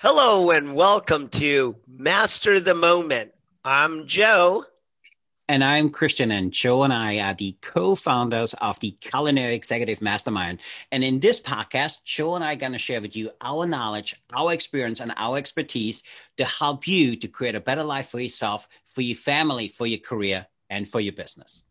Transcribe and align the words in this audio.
Hello 0.00 0.52
and 0.52 0.76
welcome 0.76 1.28
to 1.28 1.74
Master 1.88 2.60
the 2.60 2.76
Moment. 2.76 3.32
I'm 3.64 4.06
Joe. 4.06 4.64
And 5.48 5.64
I'm 5.64 5.90
Christian, 5.90 6.30
and 6.30 6.52
Joe 6.52 6.84
and 6.84 6.92
I 6.92 7.18
are 7.18 7.34
the 7.34 7.56
co 7.60 7.96
founders 7.96 8.54
of 8.54 8.78
the 8.78 8.92
Culinary 8.92 9.56
Executive 9.56 10.00
Mastermind. 10.00 10.60
And 10.92 11.02
in 11.02 11.18
this 11.18 11.40
podcast, 11.40 12.04
Joe 12.04 12.36
and 12.36 12.44
I 12.44 12.52
are 12.52 12.56
going 12.56 12.74
to 12.74 12.78
share 12.78 13.00
with 13.00 13.16
you 13.16 13.30
our 13.40 13.66
knowledge, 13.66 14.14
our 14.32 14.52
experience, 14.52 15.00
and 15.00 15.12
our 15.16 15.36
expertise 15.36 16.04
to 16.36 16.44
help 16.44 16.86
you 16.86 17.16
to 17.16 17.26
create 17.26 17.56
a 17.56 17.60
better 17.60 17.82
life 17.82 18.08
for 18.08 18.20
yourself, 18.20 18.68
for 18.84 19.00
your 19.00 19.16
family, 19.16 19.66
for 19.66 19.84
your 19.84 19.98
career, 19.98 20.46
and 20.70 20.86
for 20.86 21.00
your 21.00 21.14
business. 21.14 21.64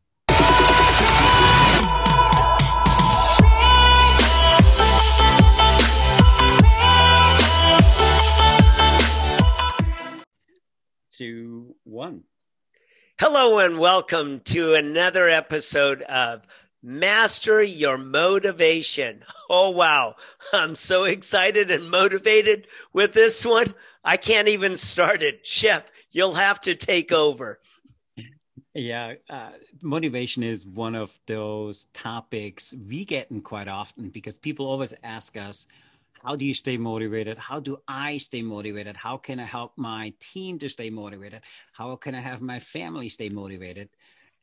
Two, 11.12 11.76
one. 11.84 12.24
Hello 13.20 13.60
and 13.60 13.80
welcome 13.80 14.42
to 14.42 14.74
another 14.74 15.28
episode 15.28 16.02
of 16.02 16.46
Master 16.84 17.62
Your 17.62 17.98
Motivation. 17.98 19.22
Oh 19.50 19.70
wow. 19.72 20.16
I'm 20.54 20.76
so 20.76 21.06
excited 21.06 21.72
and 21.72 21.90
motivated 21.90 22.68
with 22.94 23.14
this 23.14 23.46
one. 23.46 23.74
I 24.04 24.18
can't 24.18 24.50
even 24.50 24.78
start 24.78 25.24
it. 25.24 25.46
Chef, 25.46 25.84
you'll 26.12 26.34
have 26.34 26.60
to 26.62 26.76
take 26.76 27.12
over. 27.12 27.60
Yeah, 28.74 29.14
uh, 29.30 29.52
motivation 29.82 30.44
is 30.44 30.68
one 30.68 30.96
of 30.96 31.18
those 31.26 31.86
topics 31.94 32.76
we 32.88 33.06
get 33.06 33.32
in 33.32 33.42
quite 33.42 33.68
often 33.68 34.10
because 34.10 34.38
people 34.38 34.68
always 34.68 34.94
ask 35.04 35.36
us, 35.38 35.66
how 36.24 36.36
do 36.36 36.46
you 36.46 36.54
stay 36.54 36.78
motivated? 36.78 37.38
How 37.38 37.60
do 37.60 37.78
I 37.88 38.18
stay 38.18 38.42
motivated? 38.42 38.96
How 38.96 39.18
can 39.18 39.40
I 39.40 39.46
help 39.46 39.74
my 39.78 40.14
team 40.20 40.60
to 40.60 40.70
stay 40.70 40.90
motivated? 40.90 41.42
How 41.74 41.96
can 41.96 42.16
I 42.16 42.22
have 42.22 42.42
my 42.42 42.60
family 42.60 43.10
stay 43.10 43.30
motivated? 43.30 43.90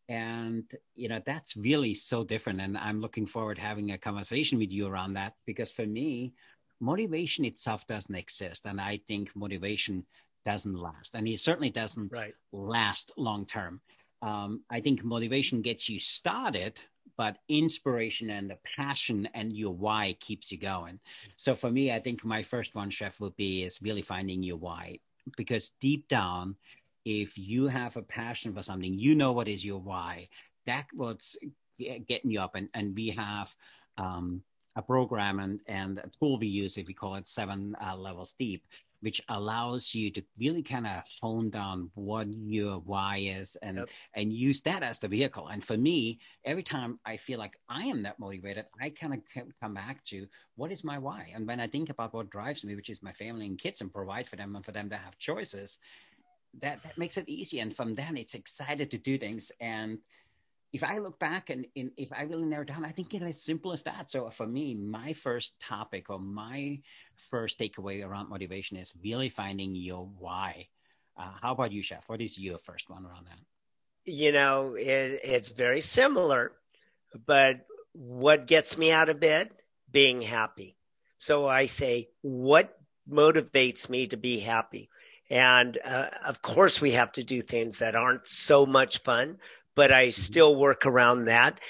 And 0.08 0.64
you 0.94 1.08
know 1.08 1.20
that's 1.24 1.56
really 1.56 1.94
so 1.94 2.24
different, 2.24 2.60
and 2.60 2.76
I'm 2.76 3.00
looking 3.00 3.24
forward 3.24 3.56
having 3.58 3.92
a 3.92 3.98
conversation 3.98 4.58
with 4.58 4.70
you 4.70 4.86
around 4.86 5.14
that 5.14 5.32
because 5.46 5.70
for 5.70 5.86
me, 5.86 6.34
motivation 6.78 7.46
itself 7.46 7.86
doesn't 7.86 8.14
exist, 8.14 8.66
and 8.66 8.78
I 8.80 9.00
think 9.06 9.34
motivation 9.34 10.04
doesn't 10.44 10.76
last, 10.76 11.14
and 11.14 11.26
it 11.26 11.40
certainly 11.40 11.70
doesn't 11.70 12.12
right. 12.12 12.34
last 12.52 13.12
long 13.16 13.46
term. 13.46 13.80
Um, 14.20 14.62
I 14.68 14.80
think 14.80 15.02
motivation 15.02 15.62
gets 15.62 15.88
you 15.88 15.98
started, 15.98 16.80
but 17.16 17.38
inspiration 17.48 18.30
and 18.30 18.50
the 18.50 18.58
passion 18.76 19.28
and 19.34 19.52
your 19.52 19.74
why 19.74 20.16
keeps 20.20 20.50
you 20.50 20.58
going. 20.58 20.98
So 21.36 21.54
for 21.54 21.70
me, 21.70 21.92
I 21.92 22.00
think 22.00 22.24
my 22.24 22.42
first 22.42 22.74
one, 22.74 22.90
chef, 22.90 23.20
would 23.20 23.36
be 23.36 23.62
is 23.62 23.82
really 23.82 24.02
finding 24.02 24.42
your 24.42 24.56
why, 24.56 24.98
because 25.36 25.70
deep 25.80 26.08
down, 26.08 26.56
if 27.04 27.36
you 27.36 27.66
have 27.68 27.96
a 27.96 28.02
passion 28.02 28.54
for 28.54 28.62
something, 28.62 28.94
you 28.94 29.14
know 29.14 29.32
what 29.32 29.48
is 29.48 29.64
your 29.64 29.80
why. 29.80 30.28
That 30.66 30.86
what's 30.92 31.36
getting 31.78 32.30
you 32.30 32.40
up, 32.40 32.54
and 32.54 32.68
and 32.74 32.94
we 32.94 33.10
have. 33.10 33.54
Um, 33.96 34.42
a 34.76 34.82
program 34.82 35.38
and, 35.38 35.60
and 35.66 35.98
a 35.98 36.10
tool 36.18 36.36
we 36.38 36.48
use, 36.48 36.76
if 36.76 36.88
we 36.88 36.94
call 36.94 37.14
it 37.14 37.28
seven 37.28 37.76
uh, 37.80 37.96
levels 37.96 38.32
deep, 38.32 38.64
which 39.04 39.20
allows 39.28 39.94
you 39.94 40.10
to 40.10 40.22
really 40.38 40.62
kind 40.62 40.86
of 40.86 41.02
hone 41.20 41.50
down 41.50 41.90
what 41.92 42.26
your 42.32 42.78
why 42.78 43.18
is 43.18 43.54
and 43.56 43.76
yep. 43.76 43.90
and 44.14 44.32
use 44.32 44.62
that 44.62 44.82
as 44.82 44.98
the 44.98 45.06
vehicle. 45.06 45.48
And 45.48 45.62
for 45.62 45.76
me, 45.76 46.20
every 46.42 46.62
time 46.62 46.98
I 47.04 47.18
feel 47.18 47.38
like 47.38 47.58
I 47.68 47.84
am 47.84 48.02
that 48.04 48.18
motivated, 48.18 48.64
I 48.80 48.88
kind 48.88 49.12
of 49.12 49.20
come 49.60 49.74
back 49.74 50.02
to 50.04 50.26
what 50.56 50.72
is 50.72 50.82
my 50.82 50.96
why. 50.96 51.30
And 51.34 51.46
when 51.46 51.60
I 51.60 51.66
think 51.66 51.90
about 51.90 52.14
what 52.14 52.30
drives 52.30 52.64
me, 52.64 52.76
which 52.76 52.88
is 52.88 53.02
my 53.02 53.12
family 53.12 53.44
and 53.44 53.58
kids, 53.58 53.82
and 53.82 53.92
provide 53.92 54.26
for 54.26 54.36
them 54.36 54.56
and 54.56 54.64
for 54.64 54.72
them 54.72 54.88
to 54.88 54.96
have 54.96 55.18
choices, 55.18 55.78
that 56.62 56.82
that 56.82 56.96
makes 56.96 57.18
it 57.18 57.28
easy. 57.28 57.60
And 57.60 57.76
from 57.76 57.94
then, 57.94 58.16
it's 58.16 58.34
excited 58.34 58.90
to 58.90 58.96
do 58.96 59.18
things 59.18 59.52
and 59.60 59.98
if 60.74 60.82
I 60.82 60.98
look 60.98 61.20
back 61.20 61.50
and, 61.50 61.66
and, 61.76 61.92
if 61.96 62.12
I 62.12 62.22
really 62.22 62.44
narrow 62.46 62.64
down, 62.64 62.84
I 62.84 62.90
think 62.90 63.14
it's 63.14 63.24
as 63.24 63.40
simple 63.40 63.72
as 63.72 63.84
that. 63.84 64.10
So 64.10 64.28
for 64.30 64.44
me, 64.46 64.74
my 64.74 65.12
first 65.12 65.60
topic 65.60 66.10
or 66.10 66.18
my 66.18 66.80
first 67.14 67.60
takeaway 67.60 68.04
around 68.04 68.28
motivation 68.28 68.76
is 68.76 68.92
really 69.00 69.28
finding 69.28 69.76
your 69.76 70.10
why. 70.18 70.66
Uh, 71.16 71.30
how 71.40 71.52
about 71.52 71.70
you, 71.70 71.80
Chef? 71.80 72.02
What 72.08 72.20
is 72.20 72.36
your 72.36 72.58
first 72.58 72.90
one 72.90 73.06
around 73.06 73.26
that? 73.26 73.38
You 74.04 74.32
know, 74.32 74.74
it, 74.74 75.20
it's 75.22 75.50
very 75.50 75.80
similar, 75.80 76.50
but 77.24 77.64
what 77.92 78.48
gets 78.48 78.76
me 78.76 78.90
out 78.90 79.08
of 79.08 79.20
bed? 79.20 79.50
Being 79.92 80.22
happy. 80.22 80.76
So 81.18 81.48
I 81.48 81.66
say, 81.66 82.08
what 82.22 82.76
motivates 83.08 83.88
me 83.88 84.08
to 84.08 84.16
be 84.16 84.40
happy? 84.40 84.90
And 85.30 85.78
uh, 85.84 86.08
of 86.26 86.42
course, 86.42 86.80
we 86.80 86.92
have 86.92 87.12
to 87.12 87.22
do 87.22 87.40
things 87.40 87.78
that 87.78 87.94
aren't 87.94 88.26
so 88.26 88.66
much 88.66 88.98
fun, 88.98 89.38
but 89.74 89.92
I 89.92 90.06
mm-hmm. 90.06 90.12
still 90.12 90.56
work 90.56 90.86
around 90.86 91.26
that. 91.26 91.60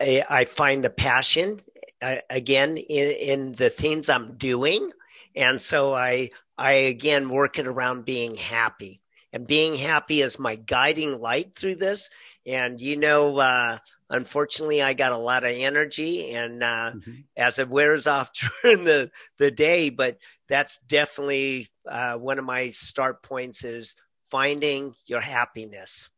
I, 0.00 0.24
I 0.28 0.44
find 0.44 0.84
the 0.84 0.90
passion 0.90 1.58
uh, 2.02 2.16
again 2.28 2.76
in, 2.76 3.10
in 3.10 3.52
the 3.52 3.70
things 3.70 4.08
I'm 4.08 4.36
doing. 4.36 4.90
And 5.34 5.60
so 5.60 5.94
I, 5.94 6.30
I 6.56 6.72
again 6.72 7.28
work 7.28 7.58
it 7.58 7.66
around 7.66 8.04
being 8.04 8.36
happy 8.36 9.00
and 9.32 9.46
being 9.46 9.74
happy 9.74 10.22
is 10.22 10.38
my 10.38 10.56
guiding 10.56 11.20
light 11.20 11.56
through 11.56 11.76
this. 11.76 12.10
And 12.46 12.80
you 12.80 12.96
know, 12.96 13.38
uh, 13.38 13.78
unfortunately 14.10 14.82
I 14.82 14.94
got 14.94 15.12
a 15.12 15.18
lot 15.18 15.44
of 15.44 15.50
energy 15.50 16.34
and, 16.34 16.62
uh, 16.62 16.92
mm-hmm. 16.94 17.12
as 17.36 17.58
it 17.58 17.68
wears 17.68 18.06
off 18.06 18.30
during 18.62 18.84
the, 18.84 19.10
the 19.38 19.50
day, 19.50 19.90
but 19.90 20.18
that's 20.48 20.78
definitely, 20.78 21.68
uh, 21.88 22.16
one 22.16 22.38
of 22.38 22.44
my 22.44 22.68
start 22.68 23.22
points 23.22 23.64
is 23.64 23.96
finding 24.30 24.94
your 25.06 25.20
happiness 25.20 26.08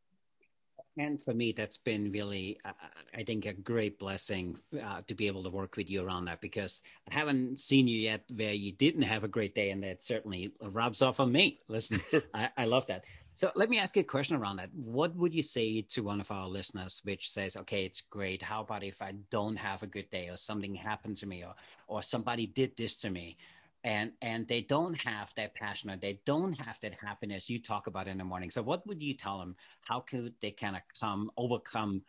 and 0.99 1.21
for 1.21 1.35
me 1.35 1.53
that's 1.53 1.77
been 1.77 2.11
really 2.13 2.59
uh, 2.65 2.73
i 3.15 3.23
think 3.23 3.47
a 3.47 3.53
great 3.53 3.99
blessing 3.99 4.59
uh, 4.83 5.01
to 5.07 5.15
be 5.15 5.27
able 5.27 5.43
to 5.43 5.51
work 5.51 5.77
with 5.77 5.91
you 5.91 6.05
around 6.05 6.25
that 6.25 6.41
because 6.41 6.83
i 7.11 7.15
haven't 7.15 7.59
seen 7.61 7.87
you 7.87 7.99
yet 7.99 8.25
where 8.35 8.53
you 8.53 8.73
didn't 8.73 9.03
have 9.03 9.25
a 9.25 9.29
great 9.29 9.55
day 9.55 9.71
and 9.71 9.83
that 9.83 10.03
certainly 10.03 10.53
rubs 10.61 11.03
off 11.03 11.21
on 11.21 11.33
me. 11.33 11.61
Listen 11.69 12.01
I, 12.35 12.51
I 12.57 12.65
love 12.65 12.87
that. 12.87 13.05
So 13.35 13.53
let 13.55 13.69
me 13.69 13.79
ask 13.79 13.95
you 13.97 14.01
a 14.01 14.05
question 14.05 14.37
around 14.37 14.57
that. 14.57 14.71
What 14.73 15.15
would 15.15 15.35
you 15.35 15.43
say 15.43 15.83
to 15.83 16.03
one 16.03 16.23
of 16.23 16.31
our 16.31 16.49
listeners 16.49 17.03
which 17.05 17.31
says 17.31 17.57
okay 17.57 17.85
it's 17.85 18.01
great. 18.01 18.43
How 18.43 18.63
about 18.63 18.83
if 18.83 19.03
i 19.03 19.13
don't 19.31 19.57
have 19.57 19.83
a 19.83 19.87
good 19.87 20.09
day 20.11 20.29
or 20.29 20.37
something 20.37 20.75
happened 20.75 21.17
to 21.19 21.27
me 21.27 21.45
or 21.45 21.55
or 21.87 22.03
somebody 22.03 22.47
did 22.47 22.77
this 22.77 22.99
to 23.01 23.11
me 23.11 23.37
and 23.87 24.13
and 24.21 24.49
they 24.49 24.61
don't 24.61 24.95
have 24.95 25.33
that 25.37 25.55
passion 25.55 25.91
or 25.91 25.97
they 25.97 26.21
don't 26.27 26.55
have 26.55 26.79
that 26.81 26.93
happiness 26.95 27.49
you 27.49 27.63
talk 27.63 27.87
about 27.87 28.09
in 28.09 28.19
the 28.19 28.25
morning 28.25 28.51
so 28.51 28.61
what 28.61 28.87
would 28.87 29.03
you 29.03 29.15
tell 29.15 29.39
them 29.39 29.57
how 29.81 30.01
could 30.01 30.35
they 30.43 30.51
kind 30.51 30.77
of 30.77 30.83
come 31.01 31.31
overcome 31.39 32.03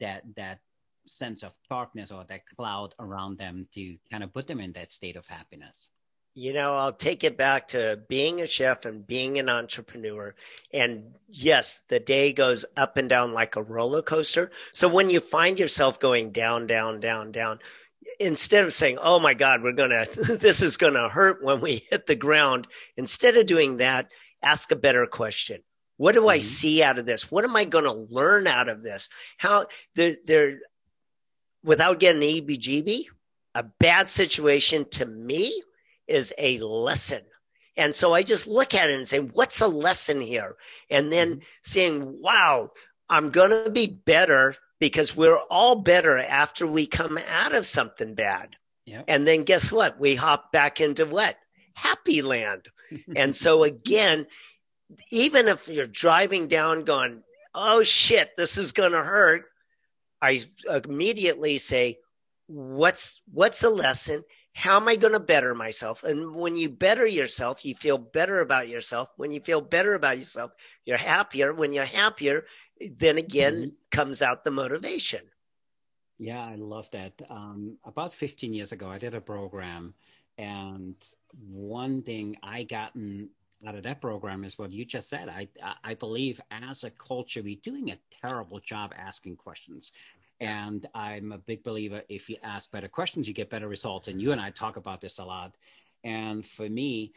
that 0.00 0.22
that 0.36 0.60
sense 1.06 1.42
of 1.42 1.52
darkness 1.68 2.10
or 2.10 2.24
that 2.24 2.46
cloud 2.56 2.94
around 2.98 3.36
them 3.36 3.66
to 3.74 3.96
kind 4.10 4.24
of 4.24 4.32
put 4.32 4.46
them 4.46 4.60
in 4.60 4.72
that 4.72 4.90
state 4.90 5.16
of 5.16 5.26
happiness 5.26 5.90
you 6.36 6.52
know, 6.52 6.74
I'll 6.74 6.92
take 6.92 7.22
it 7.22 7.36
back 7.36 7.68
to 7.68 8.00
being 8.08 8.40
a 8.40 8.46
chef 8.48 8.86
and 8.86 9.06
being 9.06 9.38
an 9.38 9.48
entrepreneur. 9.48 10.34
And 10.72 11.14
yes, 11.28 11.84
the 11.86 12.00
day 12.00 12.32
goes 12.32 12.64
up 12.76 12.96
and 12.96 13.08
down 13.08 13.32
like 13.32 13.54
a 13.54 13.62
roller 13.62 14.02
coaster. 14.02 14.50
So 14.72 14.88
when 14.88 15.10
you 15.10 15.20
find 15.20 15.60
yourself 15.60 16.00
going 16.00 16.32
down, 16.32 16.66
down, 16.66 16.98
down, 16.98 17.30
down, 17.30 17.60
instead 18.20 18.64
of 18.64 18.72
saying, 18.72 18.98
"Oh 19.00 19.18
my 19.18 19.34
God, 19.34 19.62
we're 19.62 19.72
gonna, 19.72 20.06
this 20.14 20.62
is 20.62 20.76
gonna 20.76 21.08
hurt 21.08 21.42
when 21.42 21.60
we 21.60 21.84
hit 21.90 22.06
the 22.06 22.16
ground," 22.16 22.66
instead 22.96 23.36
of 23.36 23.46
doing 23.46 23.78
that, 23.78 24.10
ask 24.42 24.70
a 24.70 24.76
better 24.76 25.06
question. 25.06 25.62
What 25.96 26.14
do 26.14 26.22
mm-hmm. 26.22 26.30
I 26.30 26.38
see 26.38 26.82
out 26.82 26.98
of 26.98 27.06
this? 27.06 27.30
What 27.30 27.44
am 27.44 27.56
I 27.56 27.64
going 27.64 27.84
to 27.84 27.92
learn 27.92 28.46
out 28.46 28.68
of 28.68 28.82
this? 28.82 29.08
How 29.38 29.66
there, 29.94 30.16
there, 30.26 30.60
without 31.62 32.00
getting 32.00 32.22
EBGB, 32.22 33.04
a 33.54 33.62
bad 33.62 34.08
situation 34.08 34.86
to 34.90 35.06
me 35.06 35.52
is 36.06 36.34
a 36.36 36.58
lesson. 36.58 37.22
And 37.76 37.94
so 37.94 38.12
I 38.14 38.22
just 38.22 38.46
look 38.46 38.74
at 38.74 38.90
it 38.90 38.96
and 38.96 39.08
say, 39.08 39.18
what's 39.18 39.60
a 39.60 39.68
lesson 39.68 40.20
here? 40.20 40.56
And 40.90 41.12
then 41.12 41.36
mm-hmm. 41.36 41.44
saying, 41.62 42.18
wow, 42.20 42.70
I'm 43.08 43.30
going 43.30 43.50
to 43.50 43.70
be 43.70 43.86
better 43.86 44.56
because 44.80 45.16
we're 45.16 45.38
all 45.50 45.76
better 45.76 46.18
after 46.18 46.66
we 46.66 46.86
come 46.86 47.18
out 47.28 47.54
of 47.54 47.66
something 47.66 48.14
bad. 48.14 48.56
Yep. 48.86 49.04
And 49.08 49.26
then 49.26 49.44
guess 49.44 49.72
what? 49.72 49.98
We 49.98 50.14
hop 50.14 50.52
back 50.52 50.80
into 50.80 51.06
what? 51.06 51.36
Happy 51.74 52.22
land. 52.22 52.68
and 53.16 53.34
so 53.34 53.64
again, 53.64 54.26
even 55.10 55.48
if 55.48 55.68
you're 55.68 55.86
driving 55.86 56.48
down 56.48 56.84
going, 56.84 57.22
Oh 57.54 57.84
shit, 57.84 58.36
this 58.36 58.58
is 58.58 58.72
going 58.72 58.92
to 58.92 59.02
hurt. 59.02 59.44
I 60.20 60.40
immediately 60.68 61.58
say, 61.58 61.98
what's, 62.46 63.20
what's 63.30 63.60
the 63.60 63.70
lesson? 63.70 64.24
How 64.54 64.76
am 64.76 64.88
I 64.88 64.96
going 64.96 65.12
to 65.12 65.20
better 65.20 65.54
myself? 65.54 66.02
And 66.04 66.34
when 66.34 66.56
you 66.56 66.68
better 66.68 67.06
yourself, 67.06 67.64
you 67.64 67.74
feel 67.74 67.98
better 67.98 68.40
about 68.40 68.68
yourself. 68.68 69.08
When 69.16 69.32
you 69.32 69.40
feel 69.40 69.60
better 69.60 69.94
about 69.94 70.18
yourself, 70.18 70.52
you're 70.84 70.96
happier. 70.96 71.52
When 71.52 71.72
you're 71.72 71.84
happier, 71.84 72.44
then 72.80 73.18
again 73.18 73.54
mm-hmm. 73.54 73.68
comes 73.90 74.22
out 74.22 74.44
the 74.44 74.50
motivation. 74.50 75.20
Yeah, 76.18 76.44
I 76.44 76.56
love 76.56 76.90
that. 76.92 77.20
Um, 77.28 77.78
about 77.84 78.14
15 78.14 78.52
years 78.52 78.72
ago, 78.72 78.88
I 78.88 78.98
did 78.98 79.14
a 79.14 79.20
program 79.20 79.94
And 80.38 80.96
one 81.50 82.02
thing 82.02 82.36
I 82.42 82.64
gotten 82.64 83.30
out 83.66 83.76
of 83.76 83.84
that 83.84 84.00
program 84.00 84.44
is 84.44 84.58
what 84.58 84.72
you 84.72 84.84
just 84.84 85.08
said. 85.08 85.28
I 85.28 85.48
I 85.84 85.94
believe 85.94 86.40
as 86.50 86.84
a 86.84 86.90
culture 86.90 87.42
we're 87.42 87.56
doing 87.62 87.90
a 87.90 87.98
terrible 88.22 88.60
job 88.60 88.92
asking 88.96 89.36
questions. 89.36 89.92
And 90.40 90.86
I'm 90.94 91.32
a 91.32 91.38
big 91.38 91.62
believer 91.62 92.02
if 92.08 92.28
you 92.28 92.36
ask 92.42 92.70
better 92.72 92.88
questions, 92.88 93.28
you 93.28 93.34
get 93.34 93.50
better 93.50 93.68
results. 93.68 94.08
And 94.08 94.20
you 94.20 94.32
and 94.32 94.40
I 94.40 94.50
talk 94.50 94.76
about 94.76 95.00
this 95.00 95.18
a 95.18 95.24
lot. 95.24 95.56
And 96.04 96.44
for 96.44 96.68
me, 96.68 97.12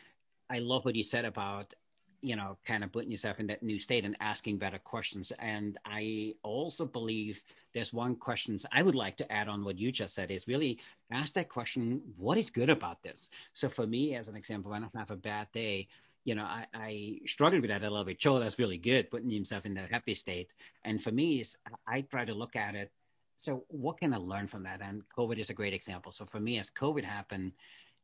I 0.49 0.59
love 0.59 0.85
what 0.85 0.95
you 0.95 1.03
said 1.03 1.25
about 1.25 1.73
you 2.21 2.35
know, 2.35 2.57
kind 2.65 2.83
of 2.83 2.91
putting 2.91 3.11
yourself 3.11 3.39
in 3.39 3.47
that 3.47 3.63
new 3.63 3.79
state 3.79 4.05
and 4.05 4.15
asking 4.19 4.57
better 4.57 4.79
questions. 4.79 5.31
And 5.39 5.77
I 5.85 6.35
also 6.43 6.85
believe 6.85 7.43
there's 7.73 7.93
one 7.93 8.15
question 8.15 8.57
I 8.71 8.81
would 8.81 8.95
like 8.95 9.17
to 9.17 9.31
add 9.31 9.47
on 9.47 9.63
what 9.63 9.77
you 9.77 9.91
just 9.91 10.15
said 10.15 10.31
is 10.31 10.47
really 10.47 10.79
ask 11.11 11.33
that 11.35 11.49
question, 11.49 12.01
what 12.17 12.37
is 12.37 12.49
good 12.49 12.69
about 12.69 13.03
this? 13.03 13.29
So 13.53 13.69
for 13.69 13.85
me, 13.85 14.15
as 14.15 14.27
an 14.27 14.35
example, 14.35 14.71
when 14.71 14.83
I 14.83 14.97
have 14.97 15.11
a 15.11 15.15
bad 15.15 15.51
day, 15.51 15.87
you 16.23 16.35
know, 16.35 16.43
I, 16.43 16.65
I 16.73 17.19
struggled 17.25 17.61
with 17.61 17.69
that 17.69 17.83
a 17.83 17.89
little 17.89 18.03
bit. 18.03 18.19
Joe, 18.19 18.39
that's 18.39 18.59
really 18.59 18.77
good, 18.77 19.09
putting 19.09 19.29
himself 19.29 19.65
in 19.65 19.75
that 19.75 19.91
happy 19.91 20.13
state. 20.13 20.53
And 20.83 21.01
for 21.01 21.11
me, 21.11 21.39
is 21.39 21.57
I 21.87 22.01
try 22.01 22.25
to 22.25 22.33
look 22.33 22.55
at 22.55 22.75
it. 22.75 22.91
So 23.37 23.63
what 23.67 23.99
can 23.99 24.13
I 24.13 24.17
learn 24.17 24.47
from 24.47 24.63
that? 24.63 24.81
And 24.81 25.03
COVID 25.15 25.37
is 25.37 25.49
a 25.49 25.53
great 25.53 25.73
example. 25.73 26.11
So 26.11 26.25
for 26.25 26.39
me, 26.39 26.57
as 26.59 26.71
COVID 26.71 27.03
happened, 27.03 27.53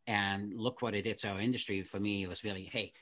and 0.08 0.54
look 0.54 0.82
what 0.82 0.96
it 0.96 1.04
did 1.04 1.18
to 1.20 1.30
our 1.30 1.40
industry. 1.40 1.82
For 1.82 2.00
me, 2.00 2.24
it 2.24 2.30
was 2.30 2.44
really, 2.44 2.64
hey, 2.64 2.94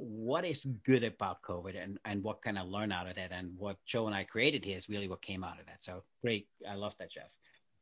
what 0.00 0.44
is 0.44 0.64
good 0.84 1.04
about 1.04 1.42
COVID 1.42 1.82
and, 1.82 1.98
and 2.04 2.22
what 2.22 2.42
can 2.42 2.56
I 2.56 2.62
learn 2.62 2.92
out 2.92 3.08
of 3.08 3.16
that? 3.16 3.32
And 3.32 3.52
what 3.56 3.76
Joe 3.86 4.06
and 4.06 4.14
I 4.14 4.24
created 4.24 4.64
here 4.64 4.78
is 4.78 4.88
really 4.88 5.08
what 5.08 5.22
came 5.22 5.44
out 5.44 5.60
of 5.60 5.66
that. 5.66 5.84
So 5.84 6.02
great. 6.22 6.48
I 6.68 6.74
love 6.74 6.96
that, 6.98 7.12
Jeff. 7.12 7.30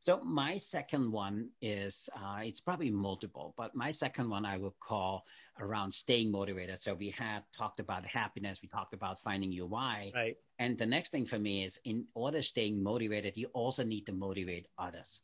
So 0.01 0.21
my 0.23 0.57
second 0.57 1.11
one 1.11 1.49
is 1.61 2.09
uh, 2.15 2.39
it's 2.41 2.61
probably 2.61 2.89
multiple, 2.89 3.53
but 3.57 3.75
my 3.75 3.91
second 3.91 4.29
one 4.29 4.45
I 4.45 4.57
would 4.57 4.79
call 4.79 5.25
around 5.59 5.93
staying 5.93 6.31
motivated. 6.31 6.79
So 6.79 6.93
we 6.93 7.09
had 7.09 7.43
talked 7.55 7.81
about 7.81 8.05
happiness, 8.05 8.61
we 8.61 8.69
talked 8.69 8.93
about 8.93 9.19
finding 9.19 9.51
your 9.51 9.67
why, 9.67 10.13
right. 10.15 10.37
and 10.57 10.77
the 10.77 10.85
next 10.85 11.09
thing 11.09 11.25
for 11.25 11.37
me 11.37 11.65
is 11.65 11.79
in 11.83 12.05
order 12.13 12.41
staying 12.41 12.81
motivated, 12.81 13.35
you 13.35 13.47
also 13.47 13.83
need 13.83 14.05
to 14.05 14.13
motivate 14.13 14.67
others. 14.77 15.21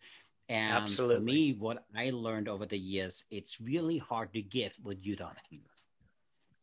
And 0.50 0.74
Absolutely. 0.74 1.16
for 1.16 1.22
me, 1.22 1.54
what 1.54 1.86
I 1.96 2.10
learned 2.12 2.50
over 2.50 2.66
the 2.66 2.78
years, 2.78 3.24
it's 3.32 3.62
really 3.62 3.98
hard 3.98 4.34
to 4.34 4.42
give 4.42 4.74
what 4.84 5.04
you 5.04 5.16
don't 5.16 5.38
have. 5.50 5.75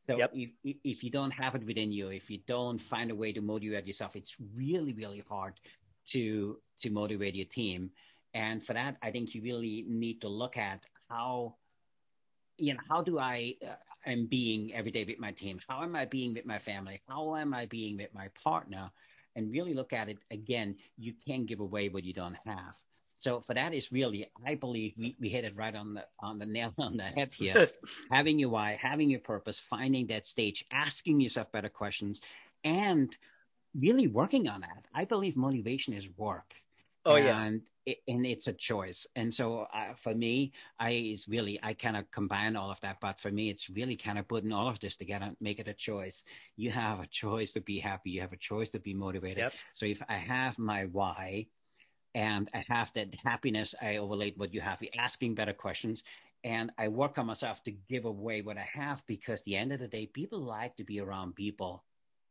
So 0.08 0.18
yep. 0.18 0.32
if 0.34 0.50
if 0.62 1.04
you 1.04 1.10
don't 1.10 1.30
have 1.30 1.54
it 1.54 1.64
within 1.64 1.92
you, 1.92 2.08
if 2.08 2.30
you 2.30 2.38
don't 2.46 2.78
find 2.78 3.10
a 3.10 3.14
way 3.14 3.32
to 3.32 3.40
motivate 3.40 3.86
yourself, 3.86 4.16
it's 4.16 4.36
really 4.54 4.92
really 4.92 5.22
hard 5.28 5.60
to 6.06 6.58
to 6.78 6.90
motivate 6.90 7.34
your 7.34 7.46
team. 7.46 7.90
And 8.34 8.62
for 8.62 8.72
that, 8.72 8.96
I 9.02 9.10
think 9.10 9.34
you 9.34 9.42
really 9.42 9.84
need 9.86 10.20
to 10.22 10.28
look 10.28 10.56
at 10.56 10.86
how 11.08 11.56
you 12.58 12.74
know 12.74 12.80
how 12.88 13.02
do 13.02 13.18
I 13.18 13.54
uh, 13.64 13.74
am 14.06 14.26
being 14.26 14.74
every 14.74 14.90
day 14.90 15.04
with 15.04 15.18
my 15.18 15.32
team? 15.32 15.60
How 15.68 15.82
am 15.82 15.94
I 15.94 16.04
being 16.04 16.34
with 16.34 16.46
my 16.46 16.58
family? 16.58 17.00
How 17.08 17.36
am 17.36 17.54
I 17.54 17.66
being 17.66 17.96
with 17.96 18.12
my 18.14 18.28
partner? 18.42 18.90
And 19.34 19.50
really 19.50 19.72
look 19.72 19.92
at 19.92 20.08
it 20.08 20.18
again. 20.30 20.76
You 20.98 21.14
can't 21.26 21.46
give 21.46 21.60
away 21.60 21.88
what 21.88 22.04
you 22.04 22.12
don't 22.12 22.36
have. 22.44 22.76
So 23.22 23.40
for 23.40 23.54
that 23.54 23.72
is 23.72 23.92
really, 23.92 24.26
I 24.44 24.56
believe 24.56 24.94
we, 24.98 25.14
we 25.20 25.28
hit 25.28 25.44
it 25.44 25.56
right 25.56 25.76
on 25.76 25.94
the 25.94 26.04
on 26.18 26.40
the 26.40 26.46
nail 26.46 26.74
on 26.76 26.96
the 26.96 27.04
head 27.04 27.32
here. 27.32 27.68
having 28.10 28.36
your 28.36 28.48
why, 28.48 28.76
having 28.82 29.08
your 29.08 29.20
purpose, 29.20 29.60
finding 29.60 30.08
that 30.08 30.26
stage, 30.26 30.64
asking 30.72 31.20
yourself 31.20 31.52
better 31.52 31.68
questions, 31.68 32.20
and 32.64 33.16
really 33.78 34.08
working 34.08 34.48
on 34.48 34.62
that. 34.62 34.86
I 34.92 35.04
believe 35.04 35.36
motivation 35.36 35.94
is 35.94 36.08
work. 36.16 36.52
Oh 37.04 37.14
and 37.14 37.62
yeah. 37.86 37.92
It, 37.92 37.98
and 38.08 38.26
it's 38.26 38.48
a 38.48 38.52
choice. 38.52 39.06
And 39.14 39.32
so 39.32 39.68
uh, 39.72 39.94
for 39.94 40.14
me, 40.14 40.50
I 40.80 40.90
is 40.90 41.28
really 41.28 41.60
I 41.62 41.74
kind 41.74 41.96
of 41.96 42.10
combine 42.10 42.56
all 42.56 42.72
of 42.72 42.80
that. 42.80 42.96
But 43.00 43.20
for 43.20 43.30
me, 43.30 43.50
it's 43.50 43.70
really 43.70 43.94
kind 43.94 44.18
of 44.18 44.26
putting 44.26 44.52
all 44.52 44.66
of 44.66 44.80
this 44.80 44.96
together, 44.96 45.30
make 45.40 45.60
it 45.60 45.68
a 45.68 45.74
choice. 45.74 46.24
You 46.56 46.72
have 46.72 46.98
a 46.98 47.06
choice 47.06 47.52
to 47.52 47.60
be 47.60 47.78
happy. 47.78 48.10
You 48.10 48.22
have 48.22 48.32
a 48.32 48.36
choice 48.36 48.70
to 48.70 48.80
be 48.80 48.94
motivated. 48.94 49.38
Yep. 49.38 49.52
So 49.74 49.86
if 49.86 50.02
I 50.08 50.16
have 50.16 50.58
my 50.58 50.86
why, 50.86 51.46
and 52.14 52.48
I 52.54 52.64
have 52.68 52.92
that 52.94 53.14
happiness. 53.14 53.74
I 53.80 53.96
overlaid 53.96 54.34
what 54.36 54.54
you 54.54 54.60
have, 54.60 54.82
asking 54.98 55.34
better 55.34 55.52
questions, 55.52 56.02
and 56.44 56.72
I 56.76 56.88
work 56.88 57.18
on 57.18 57.26
myself 57.26 57.62
to 57.64 57.70
give 57.70 58.04
away 58.04 58.42
what 58.42 58.58
I 58.58 58.68
have 58.74 59.04
because 59.06 59.40
at 59.40 59.44
the 59.44 59.56
end 59.56 59.72
of 59.72 59.80
the 59.80 59.88
day, 59.88 60.06
people 60.06 60.40
like 60.40 60.76
to 60.76 60.84
be 60.84 61.00
around 61.00 61.34
people 61.36 61.84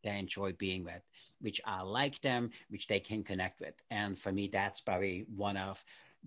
they 0.04 0.18
enjoy 0.18 0.54
being 0.54 0.84
with, 0.84 1.02
which 1.40 1.62
are 1.66 1.86
like 1.86 2.20
them, 2.22 2.52
which 2.70 2.88
they 2.88 3.00
can 3.00 3.24
connect 3.24 3.60
with. 3.60 3.76
And 3.90 4.18
for 4.18 4.32
me, 4.32 4.50
that's 4.52 4.82
probably 4.82 5.26
one 5.36 5.58
of 5.58 5.84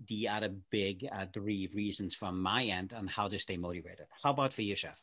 the 0.07 0.29
other 0.29 0.49
big 0.69 1.07
uh, 1.11 1.25
three 1.33 1.69
reasons 1.73 2.15
from 2.15 2.41
my 2.41 2.65
end 2.65 2.93
on 2.93 3.07
how 3.07 3.27
to 3.27 3.39
stay 3.39 3.57
motivated. 3.57 4.07
How 4.23 4.31
about 4.31 4.53
for 4.53 4.61
you, 4.61 4.75
Chef? 4.75 4.99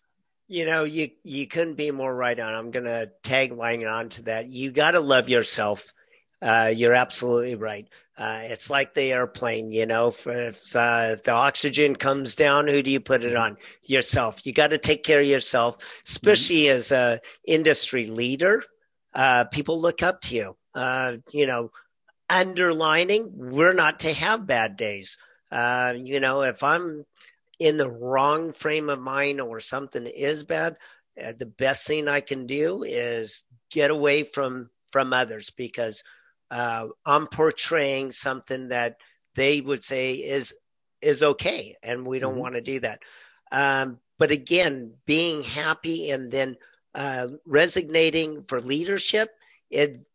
You 0.49 0.67
know, 0.67 0.85
you 0.85 1.11
you 1.23 1.47
couldn't 1.47 1.75
be 1.75 1.91
more 1.91 2.15
right 2.15 2.39
on. 2.39 2.55
I'm 2.55 2.73
gonna 2.73 3.09
tagline 3.23 3.91
on 3.91 4.11
to 4.11 4.23
that. 4.23 4.49
You 4.49 4.71
got 4.71 4.91
to 4.91 5.01
love 5.01 5.31
yourself. 5.31 5.95
Uh, 6.43 6.73
you're 6.75 6.95
absolutely 6.95 7.55
right. 7.55 7.89
Uh, 8.19 8.41
it's 8.45 8.69
like 8.69 8.93
the 8.93 9.13
airplane, 9.13 9.73
you 9.73 9.87
know, 9.87 10.09
if, 10.09 10.27
if 10.27 10.77
uh, 10.77 11.17
the 11.25 11.31
oxygen 11.31 11.97
comes 11.97 12.35
down, 12.35 12.69
who 12.69 12.83
do 12.83 12.91
you 12.91 13.01
put 13.01 13.25
it 13.25 13.35
on? 13.35 13.57
Yourself. 13.85 14.45
You 14.45 14.53
got 14.53 14.71
to 14.71 14.79
take 14.79 15.03
care 15.03 15.21
of 15.21 15.27
yourself, 15.27 15.79
especially 16.07 16.65
mm-hmm. 16.65 16.77
as 16.77 16.93
a 16.93 17.21
industry 17.47 18.07
leader. 18.07 18.63
Uh, 19.15 19.45
people 19.45 19.81
look 19.81 20.03
up 20.03 20.21
to 20.23 20.35
you. 20.35 20.57
Uh, 20.75 21.17
you 21.31 21.47
know, 21.47 21.71
underlining, 22.29 23.31
we're 23.35 23.75
not 23.75 24.01
to 24.01 24.13
have 24.13 24.47
bad 24.47 24.77
days. 24.77 25.19
Uh, 25.51 25.95
you 25.97 26.21
know, 26.21 26.43
if 26.43 26.63
I'm 26.63 27.05
in 27.61 27.77
the 27.77 27.91
wrong 27.91 28.53
frame 28.53 28.89
of 28.89 28.99
mind 28.99 29.41
or 29.41 29.61
something 29.61 30.07
is 30.07 30.45
bad, 30.45 30.77
uh, 31.23 31.33
the 31.39 31.47
best 31.47 31.87
thing 31.87 32.09
I 32.09 32.21
can 32.21 32.47
do 32.47 32.83
is 32.85 33.45
get 33.71 33.91
away 33.91 34.23
from 34.23 34.71
from 34.91 35.13
others 35.13 35.51
because 35.51 36.05
uh, 36.53 36.89
I'm 37.07 37.29
portraying 37.29 38.13
something 38.13 38.69
that 38.69 38.97
they 39.35 39.63
would 39.63 39.83
say 39.83 40.17
is 40.17 40.55
is 41.01 41.23
okay, 41.23 41.77
and 41.83 42.07
we 42.07 42.19
don't 42.19 42.33
mm-hmm. 42.33 42.41
want 42.43 42.55
to 42.57 42.61
do 42.61 42.81
that. 42.81 43.01
Um, 43.51 43.99
but 44.19 44.33
again, 44.33 44.93
being 45.07 45.43
happy 45.43 46.11
and 46.11 46.31
then 46.31 46.57
uh, 46.95 47.29
resignating 47.47 48.43
for 48.43 48.61
leadership, 48.61 49.31
it 49.71 50.07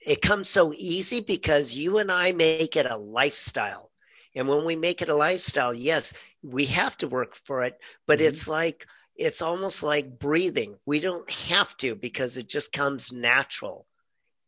it 0.00 0.20
comes 0.20 0.48
so 0.48 0.72
easy 0.76 1.20
because 1.20 1.76
you 1.76 1.98
and 1.98 2.10
I 2.10 2.32
make 2.32 2.74
it 2.74 2.86
a 2.86 2.96
lifestyle. 2.96 3.92
And 4.34 4.48
when 4.48 4.64
we 4.64 4.74
make 4.74 5.00
it 5.00 5.08
a 5.08 5.14
lifestyle, 5.14 5.72
yes, 5.72 6.12
we 6.42 6.66
have 6.66 6.96
to 6.98 7.08
work 7.08 7.36
for 7.36 7.62
it, 7.62 7.78
but 8.04 8.18
mm-hmm. 8.18 8.28
it's 8.28 8.48
like 8.48 8.84
it's 9.14 9.42
almost 9.42 9.84
like 9.84 10.18
breathing. 10.18 10.76
We 10.84 10.98
don't 10.98 11.30
have 11.30 11.76
to 11.78 11.94
because 11.94 12.36
it 12.36 12.48
just 12.48 12.72
comes 12.72 13.12
natural 13.12 13.86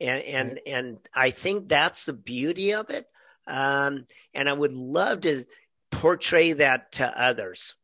and 0.01 0.23
and 0.25 0.49
right. 0.53 0.63
and 0.67 0.99
I 1.15 1.31
think 1.31 1.69
that's 1.69 2.07
the 2.07 2.13
beauty 2.13 2.75
of 2.75 2.91
it. 2.91 3.07
Um, 3.47 4.07
and 4.35 4.49
I 4.49 4.53
would 4.53 4.73
love 4.73 5.23
to 5.23 5.45
portray 5.91 6.53
that 6.53 6.93
to 6.93 7.07
others. 7.07 7.75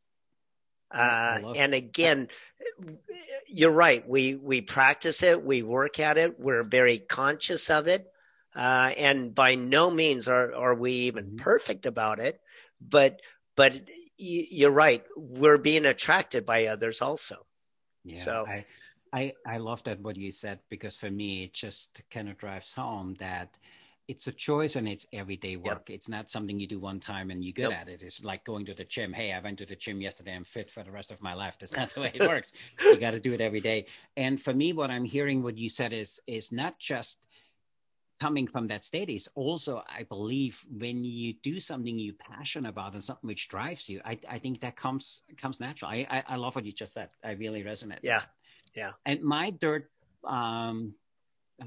Uh, 0.89 1.53
and 1.55 1.73
again, 1.73 2.29
you're 3.47 3.71
right. 3.71 4.07
We 4.07 4.35
we 4.35 4.61
practice 4.61 5.23
it, 5.23 5.43
we 5.43 5.61
work 5.61 5.99
at 5.99 6.17
it, 6.17 6.39
we're 6.39 6.63
very 6.63 6.97
conscious 6.97 7.69
of 7.69 7.87
it, 7.87 8.07
uh, 8.55 8.91
and 8.97 9.35
by 9.35 9.55
no 9.55 9.91
means 9.91 10.27
are 10.27 10.53
are 10.55 10.75
we 10.75 10.91
even 10.93 11.25
mm-hmm. 11.25 11.37
perfect 11.37 11.85
about 11.85 12.19
it. 12.19 12.39
But 12.79 13.21
but 13.55 13.75
you're 14.17 14.71
right. 14.71 15.03
We're 15.15 15.57
being 15.57 15.85
attracted 15.85 16.45
by 16.45 16.67
others 16.67 17.01
also. 17.01 17.45
Yeah, 18.03 18.21
so 18.21 18.45
I, 18.47 18.65
I, 19.13 19.33
I 19.45 19.57
love 19.57 19.83
that 19.83 19.99
what 20.01 20.17
you 20.17 20.31
said 20.31 20.59
because 20.69 20.95
for 20.95 21.09
me 21.09 21.43
it 21.43 21.53
just 21.53 22.01
kind 22.11 22.29
of 22.29 22.37
drives 22.37 22.73
home 22.73 23.15
that 23.19 23.57
it's 24.07 24.27
a 24.27 24.31
choice 24.31 24.77
and 24.77 24.87
it's 24.87 25.05
everyday 25.11 25.57
work. 25.57 25.89
Yep. 25.89 25.95
It's 25.95 26.09
not 26.09 26.29
something 26.29 26.57
you 26.59 26.67
do 26.67 26.79
one 26.79 26.99
time 26.99 27.29
and 27.29 27.43
you're 27.43 27.53
good 27.53 27.71
yep. 27.71 27.81
at 27.81 27.89
it. 27.89 28.01
It's 28.01 28.23
like 28.23 28.45
going 28.45 28.65
to 28.67 28.73
the 28.73 28.85
gym. 28.85 29.11
Hey, 29.11 29.33
I 29.33 29.39
went 29.39 29.57
to 29.59 29.65
the 29.65 29.75
gym 29.75 29.99
yesterday. 29.99 30.33
I'm 30.33 30.45
fit 30.45 30.71
for 30.71 30.83
the 30.83 30.91
rest 30.91 31.11
of 31.11 31.21
my 31.21 31.33
life. 31.33 31.57
That's 31.59 31.75
not 31.75 31.89
the 31.89 32.01
way 32.01 32.11
it 32.13 32.21
works. 32.27 32.53
you 32.79 32.97
got 32.97 33.11
to 33.11 33.19
do 33.19 33.33
it 33.33 33.41
every 33.41 33.59
day. 33.59 33.85
And 34.15 34.41
for 34.41 34.53
me, 34.53 34.71
what 34.71 34.89
I'm 34.89 35.03
hearing, 35.03 35.43
what 35.43 35.57
you 35.57 35.67
said 35.67 35.91
is 35.91 36.21
is 36.25 36.53
not 36.53 36.79
just 36.79 37.27
coming 38.21 38.47
from 38.47 38.67
that 38.67 38.85
state. 38.85 39.09
Is 39.09 39.29
also, 39.35 39.83
I 39.89 40.03
believe, 40.03 40.65
when 40.71 41.03
you 41.03 41.33
do 41.43 41.59
something 41.59 41.99
you're 41.99 42.15
passionate 42.15 42.69
about 42.69 42.93
and 42.93 43.03
something 43.03 43.27
which 43.27 43.49
drives 43.49 43.89
you, 43.89 43.99
I, 44.05 44.17
I 44.29 44.39
think 44.39 44.61
that 44.61 44.77
comes 44.77 45.23
comes 45.37 45.59
natural. 45.59 45.91
I, 45.91 46.07
I, 46.09 46.23
I 46.29 46.35
love 46.37 46.55
what 46.55 46.65
you 46.65 46.71
just 46.71 46.93
said. 46.93 47.09
I 47.25 47.31
really 47.31 47.61
resonate. 47.63 47.99
Yeah. 48.03 48.21
Yeah. 48.77 48.91
And 49.07 49.23
my 49.23 49.53
third 49.59 49.85
um, 50.23 50.93